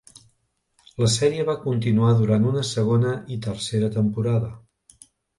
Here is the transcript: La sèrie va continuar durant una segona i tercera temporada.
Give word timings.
La 1.01 1.09
sèrie 1.15 1.43
va 1.49 1.53
continuar 1.65 2.13
durant 2.21 2.47
una 2.51 2.63
segona 2.69 3.11
i 3.35 3.37
tercera 3.49 3.91
temporada. 3.99 4.49